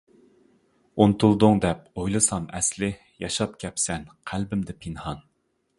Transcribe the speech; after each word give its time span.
ئۇنتۇلدۇڭ 1.03 1.61
دەپ 1.65 2.01
ئويلىسام 2.03 2.49
ئەسلى، 2.61 2.91
ياشاپ 3.27 3.55
كەپسەن 3.65 4.13
قەلبىمدە 4.33 4.81
پىنھان. 4.85 5.25